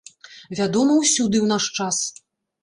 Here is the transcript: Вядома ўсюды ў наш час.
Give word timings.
Вядома 0.59 0.95
ўсюды 1.01 1.37
ў 1.41 1.47
наш 1.53 1.69
час. 1.77 2.01